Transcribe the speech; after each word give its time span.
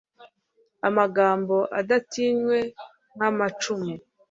amagambo 0.87 1.55
adatinywe 1.79 2.57
nk'amacumu 3.15 3.93